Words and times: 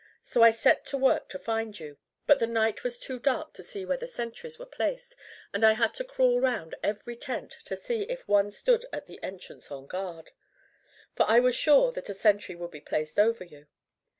So 0.23 0.41
I 0.41 0.49
set 0.49 0.83
to 0.85 0.97
work 0.97 1.29
to 1.29 1.37
find 1.37 1.79
you; 1.79 1.99
but 2.25 2.39
the 2.39 2.47
night 2.47 2.83
was 2.83 2.97
too 2.99 3.19
dark 3.19 3.53
to 3.53 3.61
see 3.61 3.85
where 3.85 3.97
the 3.99 4.07
sentries 4.07 4.57
were 4.57 4.65
placed, 4.65 5.15
and 5.53 5.63
I 5.63 5.73
had 5.73 5.93
to 5.93 6.03
crawl 6.03 6.39
round 6.39 6.73
every 6.81 7.15
tent 7.15 7.51
to 7.65 7.75
see 7.75 8.01
if 8.09 8.27
one 8.27 8.49
stood 8.49 8.87
at 8.91 9.05
the 9.05 9.21
entrance 9.21 9.69
on 9.71 9.85
guard, 9.85 10.31
for 11.15 11.27
I 11.29 11.39
was 11.39 11.53
sure 11.55 11.91
that 11.91 12.09
a 12.09 12.15
sentry 12.15 12.55
would 12.55 12.71
be 12.71 12.81
placed 12.81 13.19
over 13.19 13.43
you. 13.43 13.67